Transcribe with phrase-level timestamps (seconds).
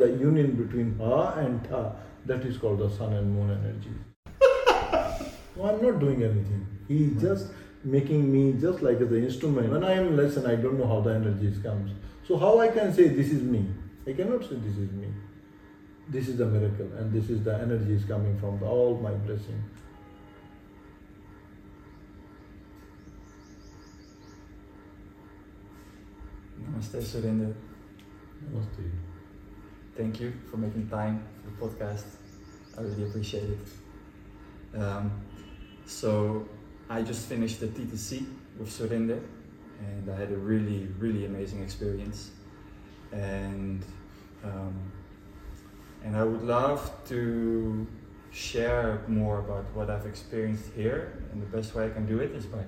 [0.00, 1.92] The union between Ha and Ta,
[2.24, 3.92] that is called the sun and moon energy.
[5.62, 6.66] I'm not doing anything.
[6.88, 7.48] He is just
[7.84, 9.70] making me just like the instrument.
[9.70, 11.90] When I am lesson, I don't know how the energies comes.
[12.26, 13.66] So how I can say this is me?
[14.06, 15.08] I cannot say this is me.
[16.08, 19.12] This is the miracle, and this is the energy is coming from the, all my
[19.12, 19.62] blessing.
[26.58, 27.54] Namaste, Surinder.
[28.48, 29.09] Namaste.
[30.00, 32.06] Thank you for making time for the podcast.
[32.78, 34.80] I really appreciate it.
[34.80, 35.12] Um,
[35.84, 36.48] so,
[36.88, 38.24] I just finished the TTC
[38.58, 39.20] with Surinder,
[39.78, 42.30] and I had a really, really amazing experience.
[43.12, 43.84] And
[44.42, 44.74] um,
[46.02, 47.86] and I would love to
[48.30, 52.30] share more about what I've experienced here, and the best way I can do it
[52.30, 52.64] is by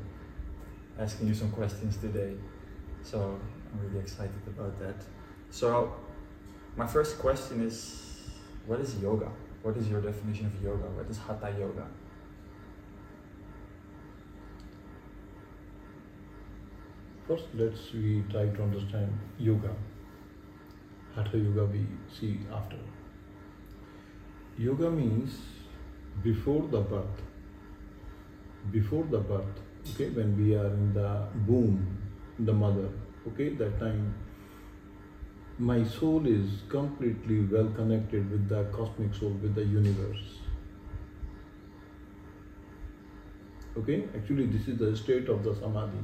[0.99, 2.35] asking you some questions today.
[3.03, 3.41] So
[3.73, 4.97] I'm really excited about that.
[5.51, 5.95] So,
[6.77, 8.03] my first question is
[8.67, 9.31] what is yoga?
[9.63, 10.89] What is your definition of yoga?
[10.97, 11.87] What is hatha yoga?
[17.29, 19.75] First, let's we try to understand yoga.
[21.15, 21.87] Hatha yoga we
[22.19, 22.79] see after.
[24.59, 25.39] Yoga means
[26.23, 27.23] before the birth.
[28.71, 29.61] Before the birth,
[29.93, 31.99] okay, when we are in the womb,
[32.39, 32.89] the mother,
[33.27, 34.15] okay, that time
[35.63, 40.25] my soul is completely well connected with the cosmic soul, with the universe.
[43.79, 46.03] Okay, actually, this is the state of the samadhi.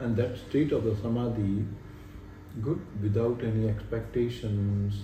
[0.00, 1.64] And that state of the samadhi,
[2.60, 5.02] good, without any expectations,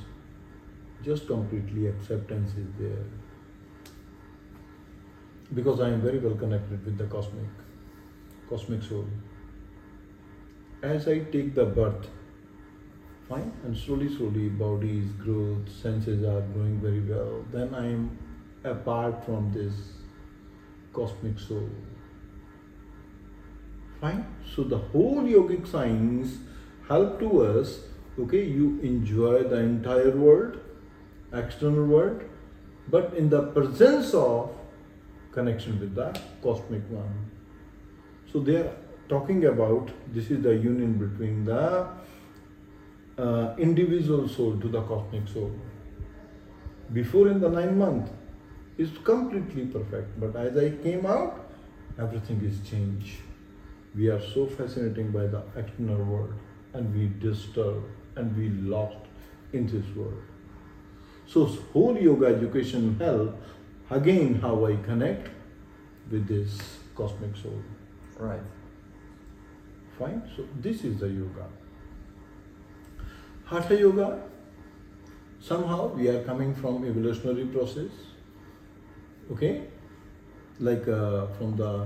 [1.04, 3.04] just completely acceptance is there.
[5.54, 7.50] Because I am very well connected with the cosmic,
[8.48, 9.06] cosmic soul.
[10.82, 12.08] As I take the birth,
[13.30, 18.18] fine, and slowly, slowly, body's growth, senses are growing very well, then I am
[18.64, 19.72] apart from this
[20.92, 21.70] cosmic soul.
[24.00, 24.26] Fine.
[24.54, 26.38] So the whole yogic science
[26.88, 27.80] help to us.
[28.18, 30.58] Okay, you enjoy the entire world,
[31.32, 32.22] external world,
[32.88, 34.50] but in the presence of
[35.30, 37.30] connection with the cosmic one.
[38.32, 38.74] So they are
[39.08, 41.88] talking about this is the union between the
[43.20, 45.52] uh, individual soul to the cosmic soul.
[46.92, 48.10] Before in the nine month
[48.78, 51.50] is completely perfect, but as I came out,
[51.98, 53.18] everything is changed.
[53.94, 56.34] We are so fascinating by the external world,
[56.72, 57.84] and we disturb
[58.16, 58.96] and we lost
[59.52, 60.22] in this world.
[61.26, 63.40] So whole yoga education help
[63.90, 65.28] again how I connect
[66.10, 66.58] with this
[66.94, 67.62] cosmic soul.
[68.18, 68.42] Right.
[69.98, 70.22] Fine.
[70.36, 71.46] So this is the yoga.
[73.50, 74.22] Hatha yoga.
[75.40, 77.90] Somehow we are coming from evolutionary process.
[79.32, 79.62] Okay,
[80.60, 81.84] like uh, from the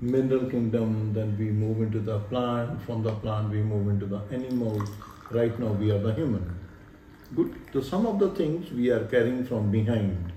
[0.00, 2.80] mineral kingdom, then we move into the plant.
[2.82, 4.80] From the plant we move into the animal.
[5.32, 6.56] Right now we are the human.
[7.34, 7.52] Good.
[7.72, 10.32] So some of the things we are carrying from behind.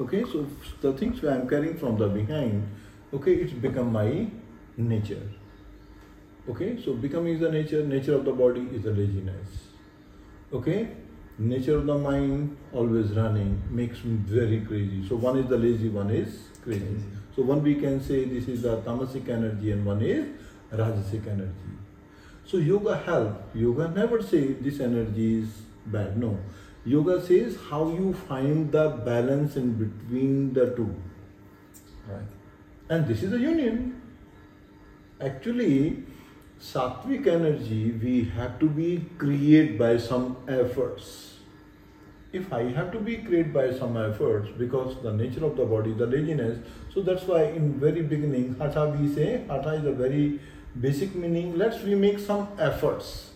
[0.00, 0.44] Okay, so
[0.80, 2.68] the things I am carrying from the behind.
[3.14, 4.26] Okay, it's become my
[4.76, 5.22] nature.
[6.48, 9.69] Okay, so becoming is the nature, nature of the body is the laziness.
[10.52, 10.88] Okay,
[11.38, 15.06] nature of the mind always running makes me very crazy.
[15.08, 16.80] So one is the lazy, one is crazy.
[16.80, 17.04] Crazy.
[17.36, 20.26] So one we can say this is the tamasic energy and one is
[20.72, 21.70] rajasic energy.
[22.44, 23.54] So yoga help.
[23.54, 25.48] Yoga never say this energy is
[25.86, 26.18] bad.
[26.18, 26.36] No.
[26.84, 30.94] Yoga says how you find the balance in between the two.
[32.08, 32.26] Right.
[32.88, 34.02] And this is a union.
[35.20, 36.02] Actually,
[36.60, 41.38] sattvic energy we have to be created by some efforts.
[42.32, 45.94] If I have to be created by some efforts because the nature of the body,
[45.94, 46.58] the laziness,
[46.94, 50.38] so that's why in very beginning, hatha we say, hatha is a very
[50.78, 51.56] basic meaning.
[51.56, 53.30] Let's we make some efforts.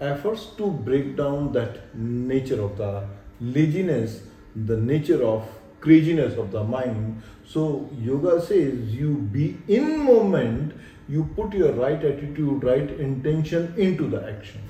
[0.00, 3.06] Efforts to break down that nature of the
[3.40, 4.24] laziness,
[4.54, 5.48] the nature of
[5.80, 7.22] craziness of the mind.
[7.46, 10.74] So yoga says you be in moment,
[11.08, 14.62] you put your right attitude, right intention into the action.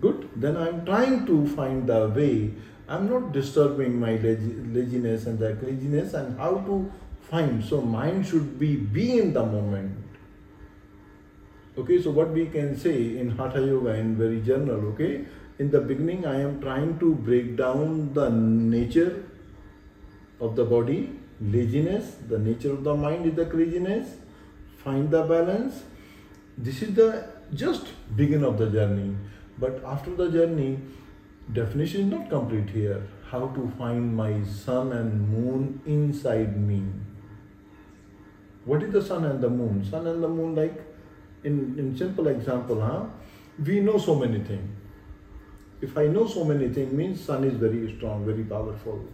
[0.00, 0.28] Good.
[0.36, 2.52] Then I'm trying to find the way.
[2.88, 6.90] I'm not disturbing my laziness and the craziness and how to
[7.30, 7.64] find.
[7.64, 9.98] So mind should be be in the moment.
[11.78, 15.24] Okay, so what we can say in Hatha Yoga in very general, okay,
[15.58, 19.24] in the beginning I am trying to break down the nature
[20.38, 24.16] of the body, laziness, the nature of the mind is the craziness,
[24.84, 25.84] find the balance.
[26.58, 27.24] This is the
[27.54, 27.86] just
[28.16, 29.16] begin of the journey.
[29.58, 30.78] But after the journey,
[31.52, 33.02] definition is not complete here.
[33.30, 36.82] How to find my sun and moon inside me.
[38.64, 39.84] What is the sun and the moon?
[39.84, 40.80] Sun and the moon, like
[41.42, 43.04] in, in simple example, huh?
[43.64, 44.70] We know so many things.
[45.80, 49.04] If I know so many things, means sun is very strong, very powerful.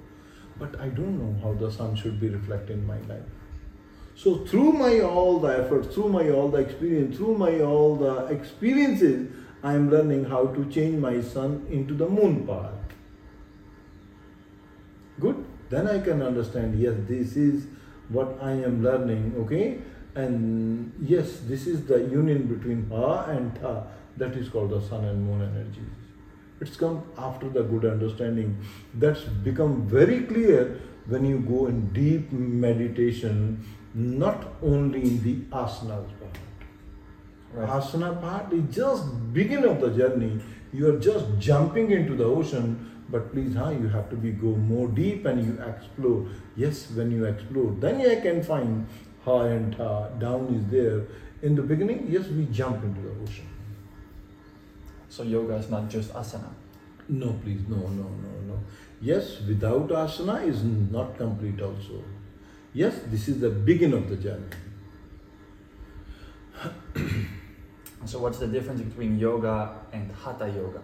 [0.59, 3.23] But I don't know how the sun should be reflected in my life.
[4.19, 8.27] So through my all the efforts, through my all the experience, through my all the
[8.37, 9.31] experiences,
[9.63, 12.75] I am learning how to change my sun into the moon part.
[15.21, 15.45] Good?
[15.71, 17.69] Then I can understand, yes, this is
[18.09, 19.79] what I am learning, okay?
[20.17, 23.85] And yes, this is the union between Ha and Ta.
[24.17, 25.95] That is called the sun and moon energies.
[26.61, 28.59] It's come after the good understanding.
[28.95, 36.11] That's become very clear when you go in deep meditation, not only in the asanas
[36.21, 36.39] part.
[37.53, 37.69] Right.
[37.69, 40.41] Asana part is just beginning of the journey.
[40.73, 44.49] You are just jumping into the ocean, but please, huh, you have to be go
[44.49, 46.27] more deep and you explore.
[46.57, 48.87] Yes, when you explore, then you can find
[49.25, 51.03] Ha and ta, down is there.
[51.43, 53.49] In the beginning, yes, we jump into the ocean.
[55.09, 56.51] So yoga is not just asana.
[57.09, 58.59] No, please, no, no, no, no.
[59.01, 62.03] Yes, without asana is not complete also.
[62.75, 64.45] Yes, this is the begin of the journey.
[68.05, 70.83] So what's the difference between yoga and hatha yoga?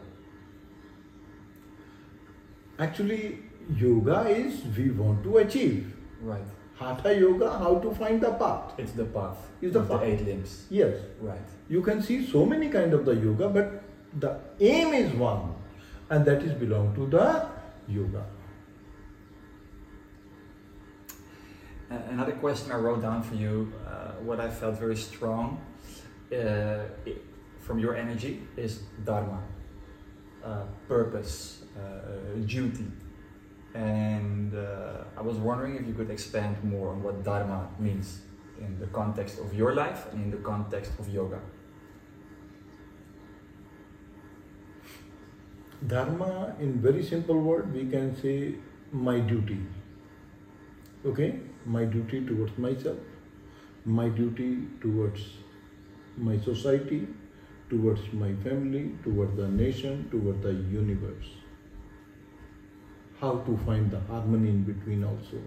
[2.78, 3.38] Actually,
[3.76, 5.94] yoga is we want to achieve.
[6.20, 6.44] Right.
[6.74, 8.74] Hatha yoga, how to find the path.
[8.78, 9.38] It's the path.
[9.62, 10.00] It's the path.
[10.00, 10.66] the eight limbs.
[10.70, 11.38] Yes, Right.
[11.68, 13.82] you can see so many kind of the yoga, but
[14.18, 15.54] the aim is one,
[16.10, 17.46] and that is belong to the
[17.88, 18.18] yoga.
[18.18, 18.24] Uh,
[21.90, 25.60] another question I wrote down for you, uh, what I felt very strong
[26.32, 26.84] uh,
[27.60, 29.42] from your energy is dharma,
[30.44, 32.86] uh, purpose, uh, duty.
[33.74, 38.20] And uh, I was wondering if you could expand more on what dharma means
[38.60, 41.40] in the context of your life and in the context of yoga.
[45.86, 48.54] Dharma, in very simple word, we can say
[48.92, 49.60] my duty.
[51.04, 52.98] Okay, my duty towards myself,
[53.84, 55.20] my duty towards
[56.16, 57.06] my society,
[57.68, 61.26] towards my family, towards the nation, towards the universe.
[63.20, 65.40] How to find the harmony in between also.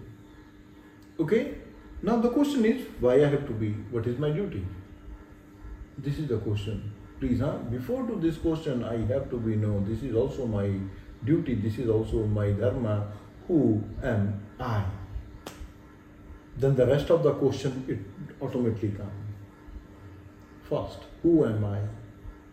[1.20, 1.56] Okay,
[2.02, 4.66] now the question is why I have to be, what is my duty?
[5.98, 6.94] This is the question.
[7.20, 7.58] Please, huh?
[7.72, 10.72] before to this question, I have to be know this is also my
[11.26, 13.12] duty, this is also my dharma.
[13.48, 14.84] Who am I?
[16.58, 18.00] Then the rest of the question it
[18.42, 19.12] automatically comes.
[20.68, 21.80] First, who am I?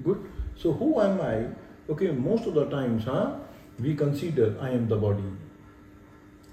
[0.02, 0.24] Good.
[0.56, 1.46] So who am I?
[1.90, 3.36] Okay, most of the times, huh?
[3.78, 5.24] We consider I am the body.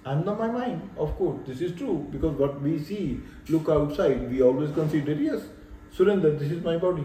[0.05, 0.89] I am the my mind.
[0.97, 3.19] Of course, this is true because what we see,
[3.49, 5.41] look outside, we always consider yes,
[5.95, 7.03] Surinder, this is my body.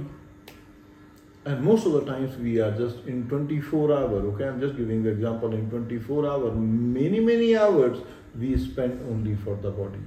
[1.44, 5.02] And most of the times we are just in 24 hour, okay, I'm just giving
[5.02, 7.98] the example in 24 hour, many, many hours
[8.38, 10.00] we spend only for the body.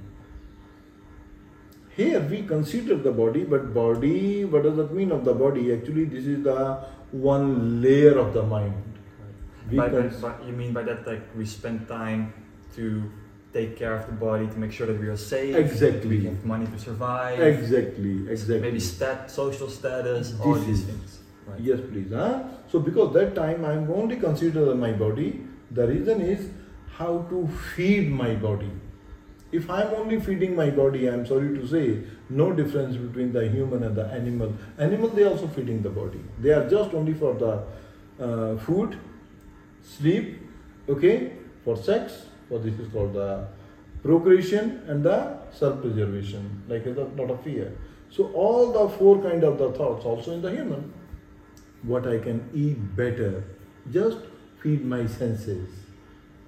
[2.00, 5.70] Here we consider the body, but body, what does that mean of the body?
[5.72, 6.60] Actually, this is the
[7.12, 8.82] one layer of the mind.
[9.70, 12.32] We By, by, you mean by that like we spend time
[12.76, 13.02] to
[13.52, 16.16] take care of the body to make sure that we are safe, Exactly.
[16.16, 18.60] we have money to survive, Exactly, exactly.
[18.60, 21.18] maybe stat, social status, all these things.
[21.46, 21.60] Right.
[21.60, 22.12] Yes, please.
[22.12, 22.44] Huh?
[22.72, 25.30] So because that time I am only consider my body.
[25.70, 26.48] The reason is
[26.96, 28.70] how to feed my body.
[29.52, 33.32] If I am only feeding my body, I am sorry to say, no difference between
[33.32, 34.54] the human and the animal.
[34.78, 36.20] Animal they also feeding the body.
[36.38, 38.98] They are just only for the uh, food,
[39.82, 40.40] sleep,
[40.88, 41.32] okay,
[41.64, 42.26] for sex.
[42.48, 43.48] For this is called the
[44.02, 47.76] procreation and the self-preservation, like a lot of fear.
[48.10, 50.92] So all the four kind of the thoughts also in the human
[51.82, 53.44] what I can eat better.
[53.90, 54.18] Just
[54.62, 55.68] feed my senses.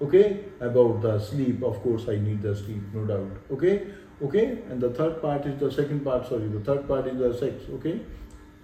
[0.03, 0.45] Okay?
[0.61, 3.31] About the sleep, of course, I need the sleep, no doubt.
[3.53, 3.87] Okay?
[4.23, 4.59] Okay?
[4.71, 7.65] And the third part is the second part, sorry, the third part is the sex.
[7.75, 8.01] Okay?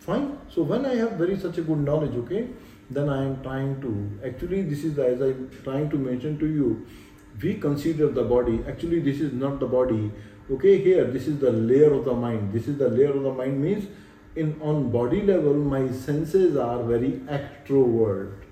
[0.01, 0.39] Fine.
[0.49, 2.49] So when I have very such a good knowledge, okay,
[2.91, 6.47] then I am trying to actually this is the, as I'm trying to mention to
[6.47, 6.87] you,
[7.43, 8.61] we consider the body.
[8.67, 10.11] Actually, this is not the body.
[10.51, 12.53] Okay, here this is the layer of the mind.
[12.53, 13.87] This is the layer of the mind means
[14.37, 18.48] in on body level my senses are very extrovert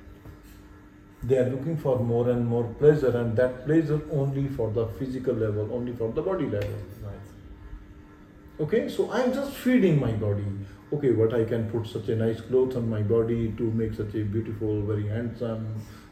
[1.22, 5.34] they are looking for more and more pleasure and that pleasure only for the physical
[5.34, 6.78] level only for the body level.
[7.02, 8.60] Right.
[8.60, 10.44] okay so i am just feeding my body.
[10.92, 14.14] Okay what i can put such a nice clothes on my body to make such
[14.14, 15.66] a beautiful very handsome.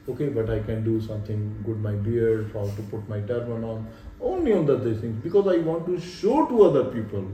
[0.09, 3.87] Okay but i can do something good my beard how to put my turban on.
[4.21, 7.27] Only on the these things because i want to show to other people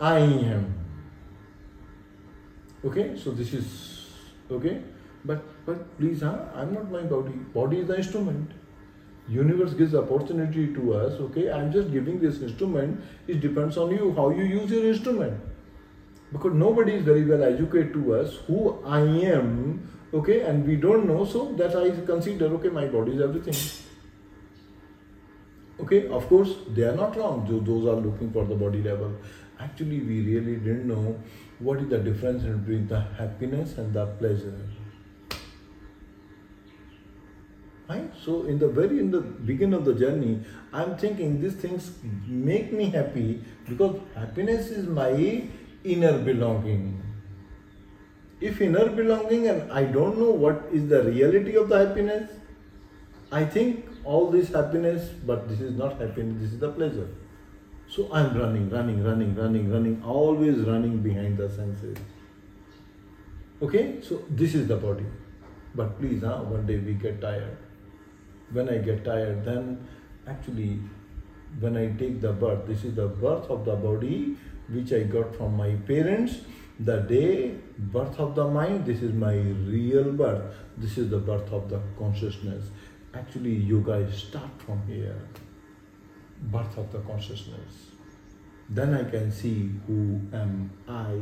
[0.00, 0.74] i am.
[2.84, 4.10] Okay so this is
[4.50, 4.82] okay
[5.24, 6.36] but but please huh?
[6.54, 8.50] I'm not my body body is the instrument.
[9.26, 11.50] Universe gives opportunity to us okay?
[11.50, 13.02] I'm just giving this instrument.
[13.26, 15.40] It depends on you how you use your instrument.
[16.32, 20.42] Because nobody is very well educated to us who i am okay?
[20.42, 23.56] And we don't know so that i consider okay my body is everything.
[25.80, 26.06] Okay?
[26.08, 27.46] Of course they are not wrong.
[27.48, 29.12] Those are looking for the body level.
[29.58, 31.18] Actually we really didn't know
[31.60, 34.58] what is the difference between the happiness and the pleasure
[37.88, 38.10] right?
[38.24, 40.40] So in the very in the beginning of the journey
[40.72, 41.90] i'm thinking these things
[42.26, 45.42] make me happy because happiness is my
[45.84, 47.00] inner belonging.
[48.40, 52.30] If inner belonging and i don't know what is the reality of the happiness
[53.32, 57.08] i think all this happiness but this is not happiness this is the pleasure.
[57.88, 61.98] So i'm running running running running running always running behind the senses.
[63.62, 64.00] Okay?
[64.02, 65.06] So this is the body.
[65.74, 67.56] But please huh, one day we get tired
[68.52, 69.86] when i get tired then
[70.26, 70.78] actually
[71.60, 74.36] when i take the birth this is the birth of the body
[74.68, 76.38] which i got from my parents.
[76.80, 80.54] The day birth of the mind this is my real birth.
[80.76, 82.64] This is the birth of the consciousness.
[83.12, 85.20] Actually yoga start from here.
[86.40, 87.90] Birth of the consciousness.
[88.68, 91.20] Then i can see who am i.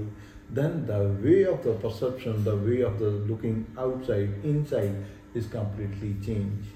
[0.49, 6.17] Then the way of the perception the way of the looking outside inside is completely
[6.25, 6.69] changed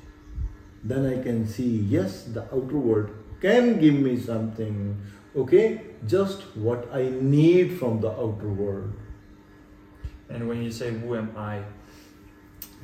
[0.88, 4.96] then i can see yes the outer world can give me something
[5.36, 5.82] okay?
[6.06, 8.92] Just what i need from the outer world.
[10.30, 11.62] And when you say who am I,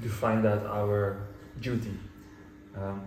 [0.03, 1.27] you find that our
[1.61, 1.97] duty,
[2.77, 3.03] um,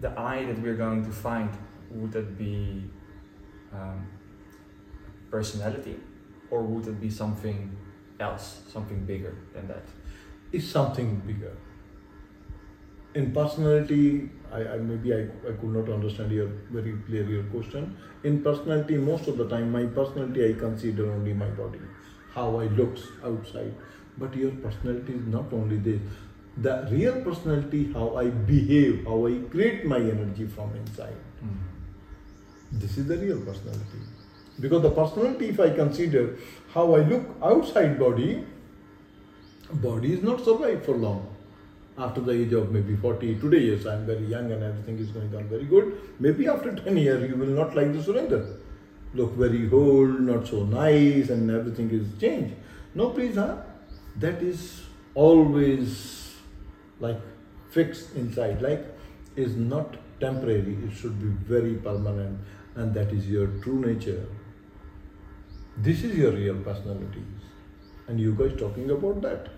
[0.00, 1.50] the I that we're going to find,
[1.90, 2.84] would that be
[3.74, 4.06] um,
[5.30, 5.96] personality?
[6.50, 7.76] Or would it be something
[8.20, 9.82] else, something bigger than that?
[10.52, 11.52] is something bigger.
[13.14, 17.96] In personality, I, I maybe I, I could not understand your very clear your question.
[18.22, 21.80] In personality, most of the time, my personality I consider only my body,
[22.34, 23.74] how I looks outside.
[24.18, 26.00] But your personality is not only this.
[26.58, 31.20] The real personality, how I behave, how I create my energy from inside.
[31.40, 31.56] Hmm.
[32.72, 34.00] This is the real personality.
[34.60, 36.36] Because the personality, if I consider
[36.74, 38.44] how I look outside body,
[39.72, 41.37] body is not survive for long.
[41.98, 45.08] After the age of maybe 40, today yes, I am very young and everything is
[45.08, 46.00] going on very good.
[46.20, 48.56] Maybe after 10 years you will not like the Surinder.
[49.14, 52.54] Look very old, not so nice and everything is changed.
[52.94, 53.56] No please, huh?
[54.16, 54.82] That is
[55.14, 56.36] always
[57.00, 57.20] like
[57.70, 58.86] fixed inside, like
[59.34, 62.38] is not temporary, it should be very permanent
[62.76, 64.24] and that is your true nature.
[65.76, 67.24] This is your real personality.
[68.06, 69.48] And you guys talking about that,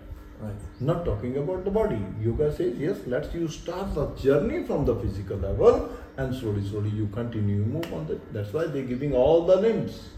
[0.41, 0.55] Right.
[0.79, 1.99] not talking about the body.
[2.19, 6.89] Yoga says, yes, let's you start the journey from the physical level and slowly, slowly
[6.89, 8.33] you continue, move on that.
[8.33, 10.09] That's why they're giving all the limbs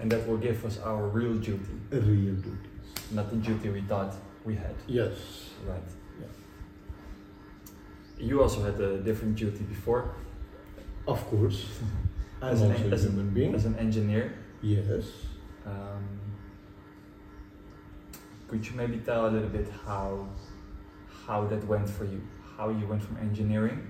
[0.00, 2.92] And that will give us our real duty, real duties.
[3.12, 4.74] not the duty we thought we had.
[4.86, 5.50] Yes.
[5.66, 5.88] Right.
[6.20, 6.26] Yeah.
[8.18, 10.10] You also had a different duty before.
[11.06, 11.66] Of course.
[12.42, 13.54] As an- as an- being.
[13.54, 14.32] As an engineer,
[14.62, 15.06] Yes.
[15.66, 16.17] um,
[18.48, 20.26] could you maybe tell a little bit how
[21.26, 22.20] how that went for you?
[22.56, 23.86] How you went from engineering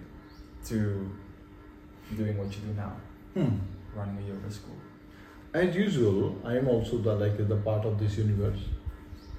[0.66, 1.10] to
[2.16, 2.92] doing what you do now,
[3.34, 3.56] Hmm.
[3.94, 4.76] running a yoga school.
[5.54, 8.60] As usual, I am also the like the part of this universe.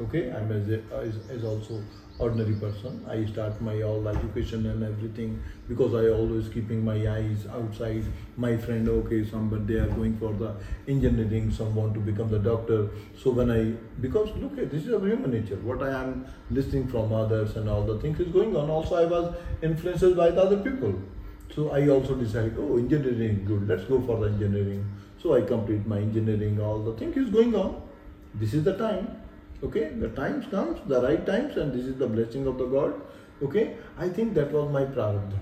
[0.02, 1.84] Okay, I'm as, as, as also
[2.20, 3.04] ordinary person.
[3.10, 8.04] I start my all education and everything because I always keeping my eyes outside.
[8.38, 10.54] My friend, okay, somebody they are going for the
[10.88, 12.90] engineering, some want to become the doctor.
[13.18, 13.62] So when I
[14.02, 15.56] because look, at this is a human nature.
[15.58, 18.70] What I am listening from others and all the things is going on.
[18.70, 20.94] Also, I was influenced by the other people.
[21.56, 23.68] So I also decided, oh, engineering good.
[23.68, 24.86] Let's go for the engineering.
[25.22, 26.62] So I complete my engineering.
[26.62, 27.82] All the thing is going on.
[28.36, 29.19] This is the time.
[29.63, 32.94] Okay, the times comes, the right times, and this is the blessing of the God.
[33.44, 35.39] Okay, I think that was my prarabdha.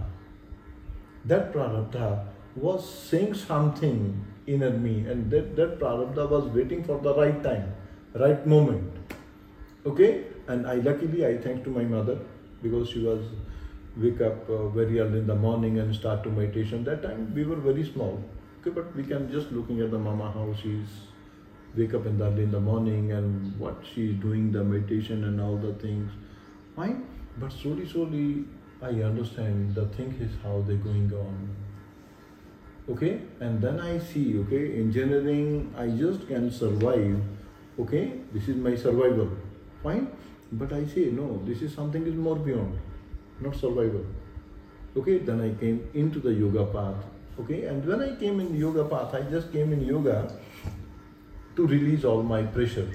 [1.25, 7.13] That prarabdha was saying something inner me, and that, that prarabdha was waiting for the
[7.13, 7.73] right time,
[8.15, 8.91] right moment.
[9.85, 12.17] Okay, and I luckily I thank to my mother
[12.63, 13.23] because she was
[13.95, 16.83] wake up uh, very early in the morning and start to meditation.
[16.83, 18.23] That time we were very small.
[18.61, 20.87] Okay, but we can just looking at the mama how she's
[21.75, 25.41] wake up in the early in the morning and what she's doing the meditation and
[25.41, 26.11] all the things.
[26.75, 27.05] Fine
[27.39, 28.45] but slowly slowly
[28.81, 31.55] i understand the thing is how they're going on.
[32.89, 33.21] Okay?
[33.39, 37.21] And then i see okay engineering i just can survive.
[37.79, 38.13] Okay?
[38.33, 39.29] This is my survival.
[39.83, 40.07] Fine?
[40.51, 42.79] But i say no this is something is more beyond
[43.39, 44.05] not survival.
[44.95, 45.19] Okay?
[45.19, 47.03] Then i came into the yoga path.
[47.39, 47.65] Okay?
[47.65, 50.19] And when i came in yoga path i just came in yoga
[51.57, 52.89] to release all my pressure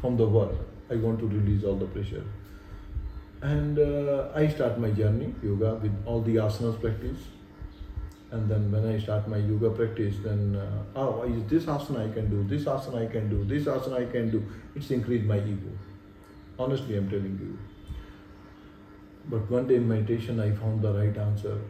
[0.00, 0.52] from the work
[0.90, 2.24] i want to release all the pressure.
[3.40, 7.18] And uh, i start my journey yoga with all the asanas practice.
[8.30, 12.12] And then when i start my yoga practice then uh, oh is this asana i
[12.14, 14.44] can do this asana i can do this asana i can do.
[14.74, 15.72] It's increased my ego.
[16.58, 17.58] Honestly i'm telling you.
[19.30, 21.60] But one day in meditation, I found the right answer.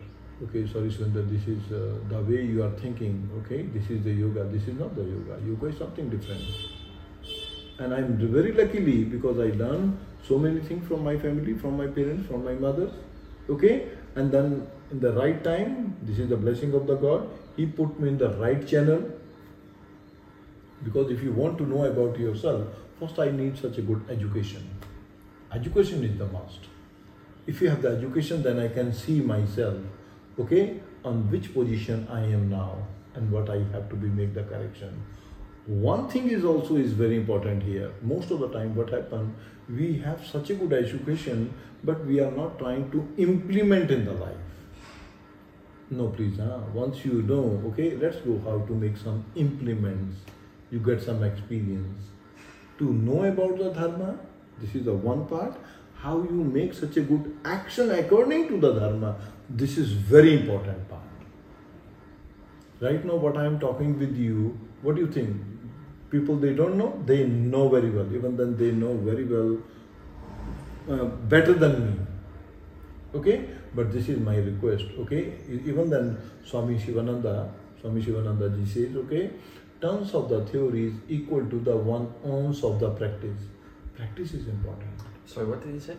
[0.41, 3.29] Okay, sorry, Surinder, this is uh, the way you are thinking.
[3.39, 4.45] Okay, this is the yoga.
[4.45, 5.37] This is not the yoga.
[5.45, 6.43] Yoga is something different.
[7.81, 11.89] And I'm very luckily because I learned so many things from my family, from my
[11.89, 12.89] parents, from my mother.
[13.51, 17.29] Okay, and then in the right time, this is the blessing of the God.
[17.57, 19.11] He put me in the right channel.
[20.85, 22.69] Because if you want to know about yourself,
[23.01, 24.71] first I need such a good education.
[25.53, 26.69] Education is the must
[27.49, 29.98] if you have the education then i can see myself
[30.39, 32.77] okay on which position i am now
[33.15, 35.03] and what i have to be make the correction.
[35.69, 37.93] One thing is also is very important here.
[38.01, 39.35] Most of the time what happen
[39.69, 41.53] we have such a good education
[41.85, 44.37] but we are not trying to implement in the life.
[45.91, 46.61] No please huh?
[46.73, 50.17] once you know okay let's go how to make some implements.
[50.71, 52.09] You get some experience.
[52.79, 54.19] To know about the dharma
[54.61, 55.55] this is the one part.
[55.97, 59.17] How you make such a good action according to the dharma
[59.49, 61.03] this is very important part.
[62.81, 65.37] Right now what i am talking with you what do you think?
[66.11, 67.03] People they don't know?
[67.05, 68.07] They know very well.
[68.15, 69.59] Even then they know very well
[70.89, 72.01] uh, better than me.
[73.15, 73.49] Okay?
[73.75, 75.35] But this is my request okay?
[75.49, 79.31] Even then swami shivananda swami shivananda ji says okay
[79.81, 83.41] tons of the theory is equal to the one ounce of the practice.
[83.95, 84.91] Practice is important.
[85.27, 85.97] Sorry, what did he say?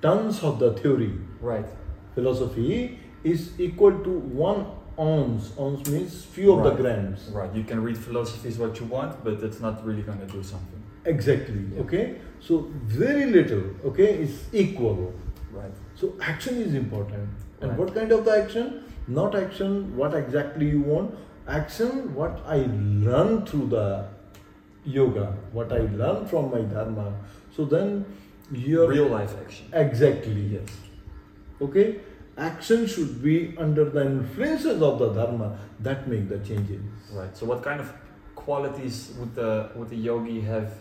[0.00, 1.12] Tons of the theory.
[1.40, 1.66] Right.
[2.14, 4.66] Philosophy is equal to one
[4.98, 5.52] ounce.
[5.58, 6.76] Ounce means few of right.
[6.76, 7.28] the grams.
[7.28, 7.54] Right.
[7.54, 10.42] You can read philosophy is what you want, but it's not really going to do
[10.42, 10.82] something.
[11.04, 11.64] Exactly.
[11.74, 11.80] Yeah.
[11.82, 12.16] Okay.
[12.40, 13.64] So very little.
[13.84, 15.12] Okay, is equal.
[15.50, 15.72] Right.
[15.94, 17.28] So action is important.
[17.60, 17.78] And right.
[17.78, 18.84] what kind of the action?
[19.08, 19.96] Not action.
[19.96, 21.14] What exactly you want?
[21.48, 22.14] Action.
[22.14, 22.68] What I
[23.08, 24.06] learn through the
[24.84, 25.36] yoga.
[25.52, 27.14] What I learn from my dharma.
[27.54, 28.04] So then
[28.52, 29.66] your real life action.
[29.72, 30.58] Exactly.
[30.58, 30.68] Yes.
[31.60, 32.00] Okay?
[32.36, 36.80] Action should be under the influences of the dharma that make the changes.
[37.12, 37.36] Right.
[37.36, 37.92] So what kind of
[38.34, 40.72] qualities would the would the yogi have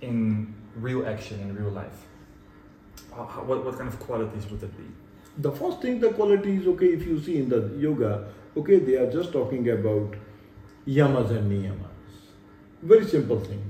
[0.00, 2.06] in real action in real life?
[3.14, 4.84] How, what, what kind of qualities would that be?
[5.38, 6.86] The first thing, the quality is okay.
[6.86, 10.14] If you see in the yoga, okay, they are just talking about
[10.86, 11.86] yamas and niyamas.
[12.82, 13.62] Very simple thing.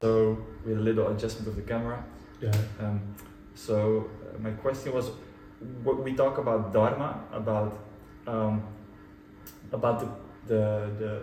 [0.00, 2.04] So with a little adjustment of the camera,
[2.40, 2.52] yeah.
[2.80, 3.00] Um,
[3.54, 5.10] so uh, my question was,
[5.60, 7.78] we talk about dharma, about
[8.26, 8.62] um,
[9.72, 10.08] about the
[10.46, 11.22] the, the,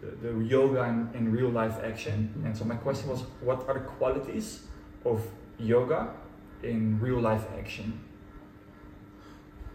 [0.00, 2.32] the, the, yoga in, in real life action.
[2.32, 2.46] Mm-hmm.
[2.46, 4.60] And so my question was, what are the qualities
[5.04, 5.20] of
[5.58, 6.14] yoga
[6.62, 7.98] in real life action?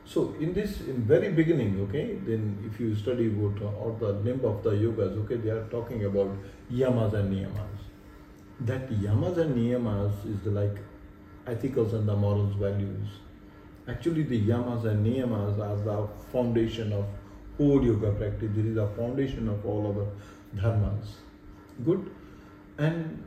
[0.05, 4.39] So in this, in very beginning, okay, then if you study what or the name
[4.45, 6.31] of the yogas, okay, they are talking about
[6.71, 7.77] yamas and niyamas
[8.61, 10.77] that yamas and niyamas is the like
[11.45, 13.07] ethicals and the morals values.
[13.89, 17.05] Actually, the yamas and niyamas are the foundation of
[17.57, 18.49] whole yoga practice.
[18.53, 21.05] This is the foundation of all our dharmas.
[21.85, 22.09] Good,
[22.77, 23.23] and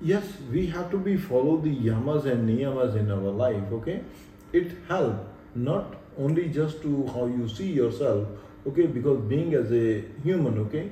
[0.00, 3.72] yes, we have to be follow the yamas and niyamas in our life.
[3.72, 4.00] Okay,
[4.52, 5.16] it help
[5.54, 8.26] not only just to how you see yourself.
[8.66, 10.90] Okay, because being as a human, okay,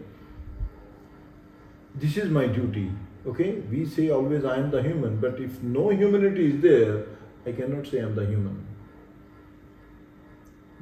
[1.95, 2.91] this is my duty.
[3.27, 7.05] Okay, we say always I am the human, but if no humanity is there,
[7.49, 8.67] I cannot say I am the human.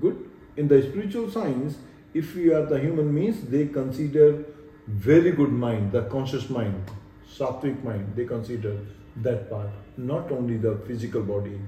[0.00, 0.30] Good.
[0.56, 1.76] In the spiritual science,
[2.14, 4.44] if we are the human means they consider
[4.86, 6.90] very good mind, the conscious mind,
[7.38, 8.78] sattvic mind, they consider
[9.16, 11.58] that part, not only the physical body.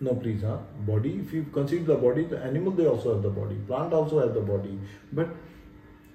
[0.00, 0.58] No, please, huh?
[0.86, 4.20] Body, if you consider the body, the animal they also have the body, plant also
[4.20, 4.78] have the body.
[5.12, 5.28] But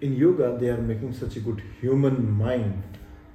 [0.03, 2.83] in yoga they are making such a good human mind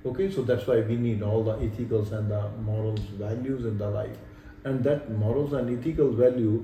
[0.04, 3.88] okay so that's why we need all the ethicals and the morals values in the
[3.88, 4.18] life
[4.68, 6.54] and that morals and ethical value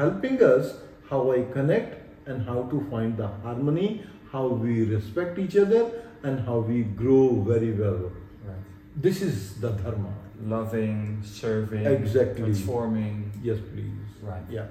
[0.00, 0.72] helping us
[1.10, 2.00] how i connect
[2.32, 3.90] and how to find the harmony
[4.32, 5.92] how we respect each other,
[6.22, 8.10] and how we grow very well.
[8.44, 8.56] Right.
[8.96, 10.14] This is the dharma.
[10.44, 12.44] Loving, serving, Exactly.
[12.44, 13.30] transforming.
[13.42, 13.92] Yes, please.
[14.22, 14.42] Right.
[14.50, 14.66] Yeah.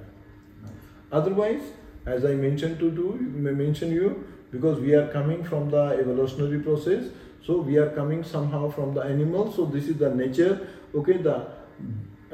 [0.64, 0.72] Right.
[1.12, 1.62] Otherwise,
[2.06, 3.14] as I mentioned to do,
[3.62, 7.06] mention you, because we are coming from the evolutionary process,
[7.46, 9.52] so we are coming somehow from the animal.
[9.52, 10.68] So this is the nature.
[10.96, 11.48] Okay, the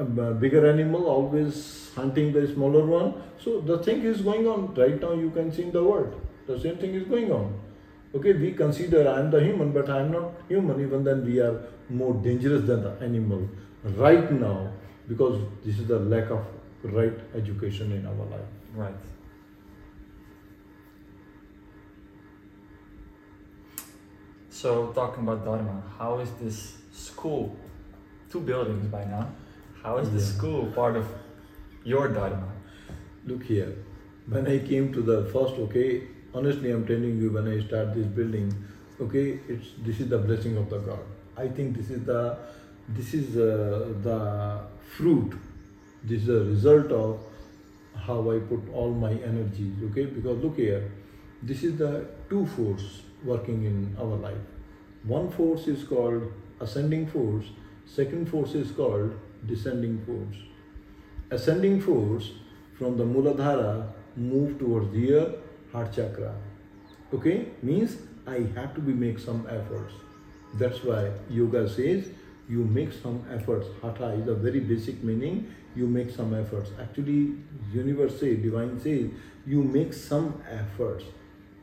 [0.03, 3.13] bigger animal always hunting the smaller one.
[3.39, 5.13] So the thing is going on right now.
[5.13, 7.59] You can see in the world, the same thing is going on.
[8.15, 10.81] Okay, we consider I am the human, but I am not human.
[10.81, 13.47] Even then, we are more dangerous than the animal
[13.95, 14.71] right now
[15.07, 16.45] because this is the lack of
[16.83, 18.49] right education in our life.
[18.75, 18.95] Right.
[24.49, 27.55] So talking about Dharma, how is this school?
[28.31, 29.29] Two buildings by now.
[29.87, 31.05] How is the school part of
[31.85, 32.51] your Dharma?
[33.25, 33.73] Look here,
[34.27, 36.01] when I came to the first, okay,
[36.33, 38.49] honestly, I'm telling you, when I start this building,
[38.99, 41.05] okay, it's this is the blessing of the God.
[41.37, 42.37] I think this is the
[42.97, 44.17] this is uh, the
[44.97, 45.37] fruit.
[46.03, 47.21] This is a result of
[48.07, 49.85] how I put all my energies.
[49.91, 50.91] Okay, because look here,
[51.41, 51.93] this is the
[52.29, 52.89] two force
[53.23, 54.51] working in our life.
[55.13, 57.55] One force is called ascending force.
[57.85, 60.37] Second force is called descending force
[61.31, 62.31] ascending force
[62.77, 65.37] from the Muladhara move towards the
[65.71, 66.33] heart chakra.
[67.13, 69.93] Okay, means I have to be make some efforts.
[70.55, 72.07] That's why yoga says
[72.49, 73.67] you make some efforts.
[73.81, 75.53] Hatha is a very basic meaning.
[75.75, 76.71] You make some efforts.
[76.81, 77.35] Actually,
[77.73, 79.09] universe says, divine says,
[79.45, 81.03] you make some efforts.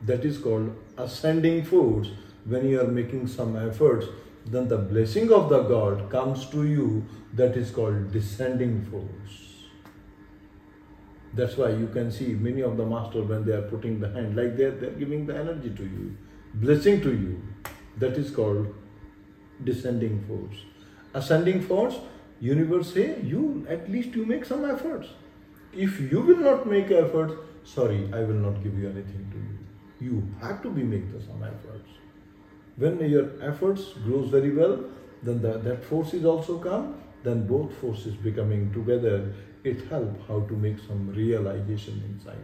[0.03, 2.09] That is called ascending force.
[2.45, 4.05] When you are making some efforts,
[4.45, 7.05] then the blessing of the God comes to you.
[7.33, 9.41] That is called descending force.
[11.33, 14.37] That's why you can see many of the masters when they are putting the hand
[14.37, 16.15] like they're giving the energy to you,
[16.53, 17.41] blessing to you.
[17.97, 18.73] That is called
[19.63, 20.63] descending force.
[21.13, 21.99] Ascending force,
[22.39, 25.09] universe say you at least you make some efforts.
[25.73, 30.11] If you will not make efforts, sorry, I will not give you anything to you.
[30.11, 31.89] You have to be make the some efforts.
[32.77, 34.83] When your efforts grows very well,
[35.23, 37.01] then the, that force is also come.
[37.23, 39.33] Then both forces becoming together,
[39.63, 42.37] it help how to make some realization inside.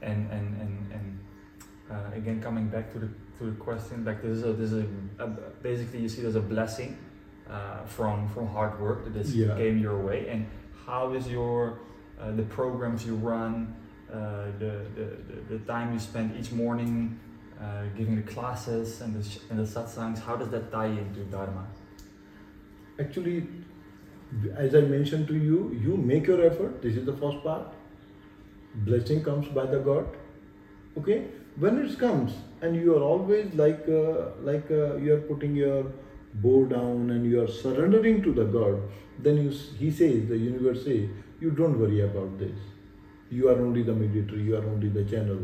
[0.00, 1.18] And and and and
[1.90, 4.84] uh, again coming back to the to the question, like this is a this is
[5.18, 5.26] a, a
[5.62, 6.96] basically you see there's a blessing
[7.50, 9.56] uh, from from hard work that this Yeah.
[9.56, 10.28] came your way.
[10.28, 10.46] And
[10.86, 11.78] how is your
[12.20, 13.74] uh, the programs you run,
[14.10, 17.18] the, the, the the time you spend each morning
[17.60, 21.66] uh, giving the classes and the and the satsangs, how does that tie into dharma?
[22.98, 23.46] Actually,
[24.56, 26.82] as I mentioned to you, you make your effort.
[26.82, 27.74] This is the first part.
[28.74, 30.06] Blessing comes by the God.
[30.96, 35.56] Okay, when it comes, and you are always like uh, like uh, you are putting
[35.56, 35.84] your
[36.34, 38.80] bow down and you are surrendering to the God.
[39.18, 41.08] Then you, He says, the universe says,
[41.40, 42.56] you don't worry about this.
[43.30, 44.36] You are only the mediator.
[44.36, 45.38] You are only the channel.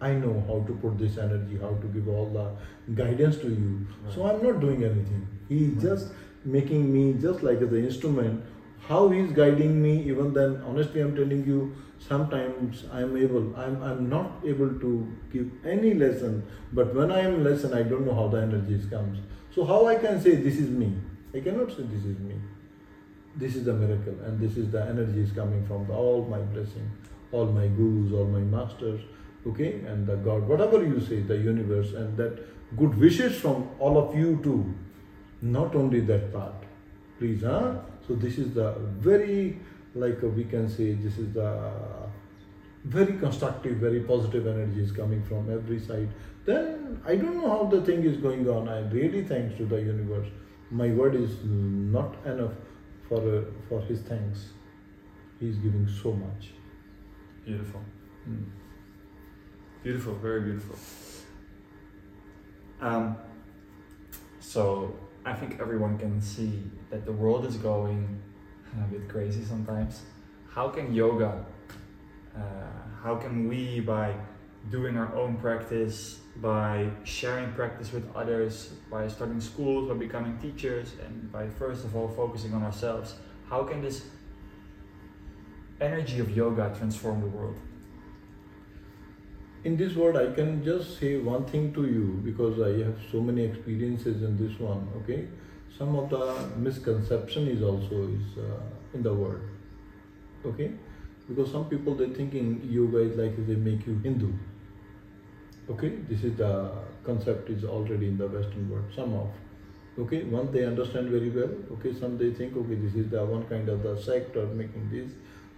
[0.00, 3.86] I know how to put this energy, how to give all the guidance to you.
[4.14, 5.26] So I'm not doing anything.
[5.48, 6.12] He is just
[6.44, 8.44] making me just like the instrument.
[8.86, 13.82] How he is guiding me, even then, honestly, I'm telling you, sometimes I'm able, I'm,
[13.82, 16.46] I'm not able to give any lesson.
[16.72, 19.20] But when I am lesson, I don't know how the energies comes.
[19.54, 20.92] So how I can say this is me?
[21.34, 22.34] I cannot say this is me.
[23.36, 26.38] This is the miracle, and this is the energy is coming from the, all my
[26.38, 26.88] blessing,
[27.34, 29.00] all my gurus, all my masters,
[29.46, 32.38] okay, and the God, whatever you say, the universe, and that
[32.76, 34.74] good wishes from all of you too.
[35.42, 36.68] Not only that part,
[37.18, 37.74] please, huh?
[38.06, 38.72] So this is the
[39.08, 39.58] very,
[39.94, 41.50] like uh, we can say, this is the
[42.84, 46.08] very constructive, very positive energy is coming from every side.
[46.44, 48.68] Then I don't know how the thing is going on.
[48.68, 50.28] I really thanks to the universe.
[50.70, 52.52] My word is not enough
[53.08, 54.50] for uh, for his thanks.
[55.40, 56.50] He is giving so much.
[57.44, 57.80] Beautiful.
[58.28, 58.44] Mm.
[59.82, 60.76] Beautiful, very beautiful.
[62.80, 63.16] Um,
[64.40, 68.22] so I think everyone can see that the world is going
[68.82, 70.02] a bit crazy sometimes.
[70.48, 71.44] How can yoga,
[72.36, 72.40] uh,
[73.02, 74.14] how can we, by
[74.70, 80.92] doing our own practice, by sharing practice with others, by starting schools, by becoming teachers,
[81.04, 83.14] and by first of all focusing on ourselves,
[83.48, 84.06] how can this
[85.84, 87.56] energy of yoga transform the world?
[89.64, 93.20] In this word, I can just say one thing to you because I have so
[93.20, 94.88] many experiences in this one.
[94.98, 95.28] Okay,
[95.78, 96.24] some of the
[96.58, 98.60] misconception is also is uh,
[98.92, 99.48] in the word.
[100.44, 100.72] Okay,
[101.28, 104.32] because some people they're thinking yoga is like they make you Hindu.
[105.70, 106.70] Okay, this is the
[107.04, 108.84] concept is already in the Western world.
[108.94, 109.28] Some of
[109.98, 111.54] okay, one they understand very well.
[111.72, 114.90] Okay, some they think okay, this is the one kind of the sect or making
[114.90, 115.10] this.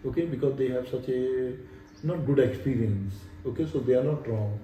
[0.05, 1.55] Okay, because they have such a
[2.03, 3.15] not good experience.
[3.47, 4.59] Okay, so they are not wrong.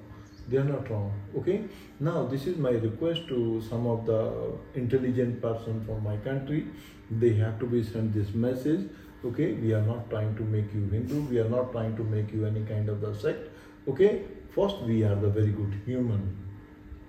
[0.48, 1.12] They are not wrong.
[1.38, 1.64] Okay.
[2.00, 6.66] Now this is my request to some of the intelligent person from my country.
[7.10, 8.88] They have to be sent this message.
[9.24, 11.22] Okay, we are not trying to make you Hindu.
[11.30, 13.50] We are not trying to make you any kind of the sect.
[13.88, 14.24] Okay.
[14.54, 16.36] First, we are the very good human.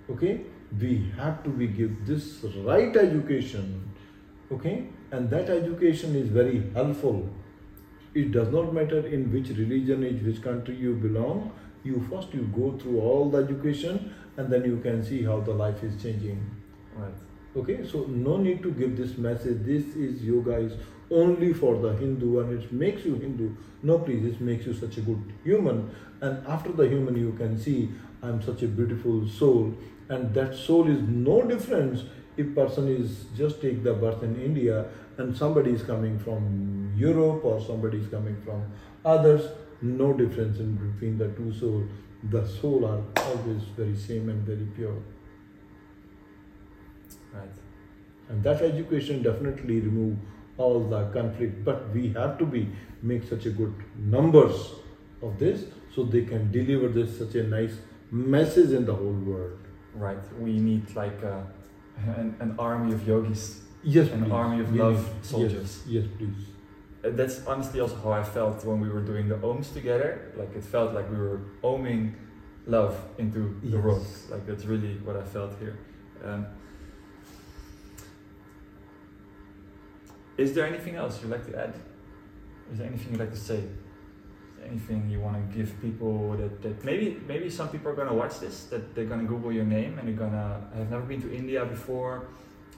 [0.08, 0.42] Okay.
[0.80, 3.90] We have to be give this right education.
[4.52, 7.28] Okay, and that education is very helpful.
[8.14, 11.52] It does not matter in which religion, in which country you belong.
[11.82, 15.52] You first you go through all the education and then you can see how the
[15.52, 16.38] life is changing.
[16.96, 17.12] Right.
[17.56, 19.58] okay so no need to give this message.
[19.64, 20.72] This is yoga is
[21.10, 23.50] only for the hindu and it makes you hindu.
[23.82, 25.90] No please this makes you such a good human.
[26.20, 27.90] And after the human you can see
[28.22, 29.74] i'm such a beautiful soul.
[30.08, 32.04] And that soul is no difference
[32.36, 34.86] if person is just take the birth in india
[35.18, 38.64] and somebody is coming from europe or somebody is coming from
[39.04, 39.48] others
[39.84, 41.88] no difference in between the two souls.
[42.30, 44.96] The soul are always very same and very pure.
[47.32, 47.48] Right.
[48.28, 50.16] And that education definitely remove
[50.56, 51.64] all the conflict.
[51.64, 52.70] But we have to be
[53.02, 54.72] make such a good numbers
[55.20, 57.76] of this so they can deliver this such a nice
[58.10, 59.58] message in the whole world.
[59.94, 60.40] Right.
[60.40, 61.46] We need like a,
[62.16, 64.32] an, an army of yogis, Yes, an please.
[64.32, 65.82] army of We love need- soldiers.
[65.86, 66.46] Yes, yes, please.
[67.04, 70.32] Uh, That's honestly also how I felt when we were doing the ohms together.
[70.36, 72.14] Like it felt like we were ohming
[72.66, 73.84] love into the Yes.
[73.84, 74.06] world.
[74.30, 75.76] Like that's really what I felt here.
[76.24, 76.46] Um,
[80.38, 81.74] is there anything else you'd like to add?
[82.72, 83.62] Is there anything you'd like to say?
[84.66, 88.40] Anything you want to give people that, that maybe maybe some people are gonna watch
[88.40, 91.66] this that they're gonna Google your name and they're gonna have never been to India
[91.66, 92.28] before,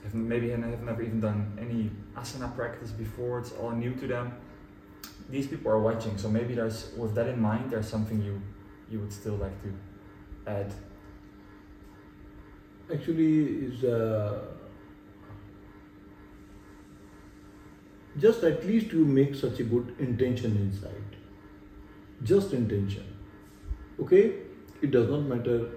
[0.03, 3.39] have maybe have never even done any asana practice before.
[3.39, 4.33] It's all new to them.
[5.29, 8.41] These people are watching, so maybe there's with that in mind, there's something you
[8.89, 9.73] you would still like to
[10.49, 10.73] add.
[12.91, 14.45] Actually, is uh,
[18.17, 21.17] just at least you make such a good intention inside.
[22.23, 23.03] Just intention.
[23.99, 24.33] Okay?
[24.81, 25.69] It does not matter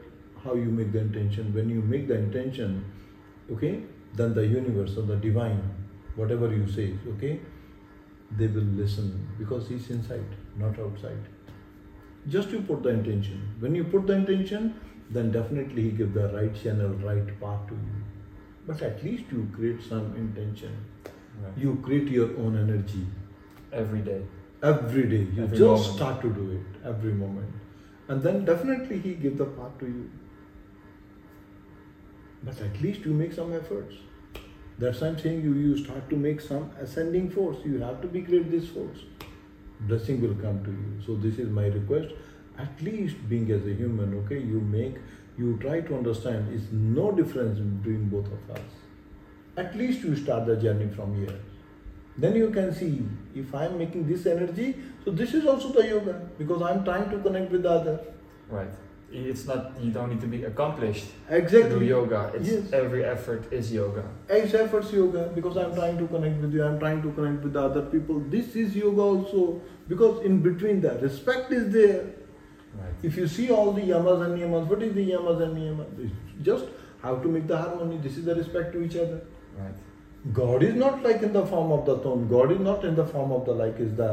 [0.45, 1.53] how you make the intention.
[1.53, 2.85] When you make the intention,
[3.53, 3.83] okay,
[4.15, 5.63] then the universe or the divine,
[6.17, 7.41] whatever you say, okay,
[8.37, 10.25] they will listen because he's inside,
[10.57, 11.19] not outside.
[12.29, 13.41] Just you put the intention.
[13.61, 14.75] When you put the intention,
[15.11, 18.03] then definitely he give the right channel, right path to you.
[18.67, 20.77] But at least you create some intention.
[21.43, 21.53] Right.
[21.57, 23.07] You create your own energy
[23.73, 24.21] Every day.
[24.63, 25.27] every day.
[25.35, 25.97] You Every just moment.
[25.97, 27.53] start to do it every moment,
[28.09, 30.11] and then definitely he give the path to you.
[32.43, 33.95] But at least you make some efforts.
[34.79, 37.59] That's why I'm saying you you start to make some ascending force.
[37.65, 39.05] You have to be create this force.
[39.81, 40.93] Blessing will come to you.
[41.07, 42.15] So this is my request.
[42.59, 44.97] At least being as a human, okay, you make
[45.39, 48.81] you try to understand it's no difference between both of us.
[49.57, 51.39] At least you start the journey from here.
[52.17, 55.87] Then you can see if I am making this energy, so this is also the
[55.87, 58.01] yoga because I am trying to connect with the other.
[58.49, 58.69] Right.
[59.13, 61.87] It's not you don't need to be accomplished to do Exactly.
[61.89, 62.31] yoga.
[62.35, 62.73] It's Yes.
[62.73, 64.05] every effort is yoga.
[64.29, 67.53] X efforts yoga because I'm trying to connect with you, I'm trying to connect with
[67.55, 68.21] the other people.
[68.37, 72.05] This is yoga also because in between the respect is there.
[72.81, 72.95] Right.
[73.03, 76.05] If you see all the yamas and niyamas, what is the yamas and niyamas?
[76.05, 76.15] It's
[76.51, 76.67] just
[77.03, 77.99] how to make the harmony.
[78.01, 79.21] This is the respect to each other.
[79.59, 79.75] Right.
[80.33, 82.29] God is not like in the form of the tone.
[82.29, 84.11] God is not in the form of the like is the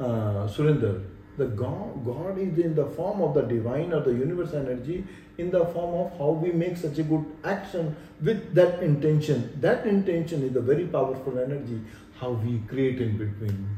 [0.00, 1.02] uh, Surinder.
[1.36, 5.04] The God, God is in the form of the divine or the universe energy,
[5.36, 9.58] in the form of how we make such a good action with that intention.
[9.60, 11.80] That intention is a very powerful energy.
[12.20, 13.76] How we create in between.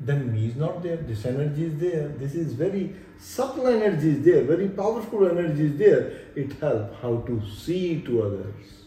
[0.00, 0.96] Then me is not there.
[0.96, 2.08] This energy is there.
[2.08, 4.42] This is very subtle energy is there.
[4.42, 6.10] Very powerful energy is there.
[6.34, 8.83] It helps how to see to others.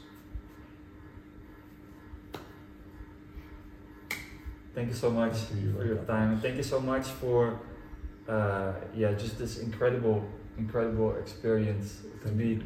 [4.78, 5.74] Thank you so much you.
[5.74, 6.34] for your time.
[6.34, 7.60] And thank you so much for
[8.30, 10.24] uh, yeah, just this incredible,
[10.56, 12.62] incredible experience to be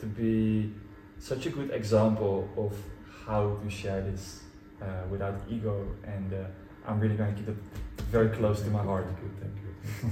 [0.00, 0.74] to be
[1.18, 2.76] such a good example of
[3.24, 4.42] how to share this
[4.82, 5.88] uh, without ego.
[6.06, 6.44] And uh,
[6.86, 7.56] I'm really going to keep it
[8.12, 9.06] very close to my heart.
[9.06, 9.56] Thank you, thank
[10.02, 10.10] you.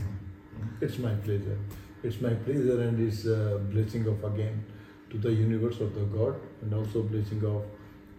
[0.81, 1.59] It's my pleasure.
[2.03, 4.65] It's my pleasure and it's uh, blessing of again
[5.11, 7.62] to the universe of the God and also blessing of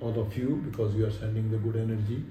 [0.02, 2.24] all of you because you are sending the good energy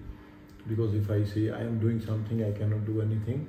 [0.69, 3.47] because if I say I am doing something, I cannot do anything.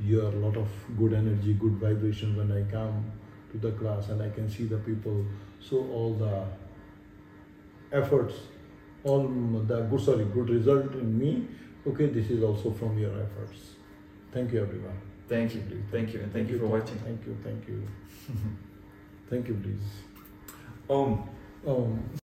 [0.00, 0.68] You are a lot of
[0.98, 3.10] good energy, good vibration when I come
[3.52, 5.24] to the class and I can see the people.
[5.60, 6.44] So all the
[7.96, 8.34] efforts,
[9.04, 11.46] all the good sorry good result in me.
[11.86, 13.76] Okay, this is also from your efforts.
[14.32, 15.00] Thank you, everyone.
[15.28, 16.98] Thank you, thank you, and thank, you for watching.
[16.98, 17.88] Thank you, thank you,
[19.30, 19.86] thank you, please.
[20.90, 21.28] Om.
[21.66, 22.23] Um,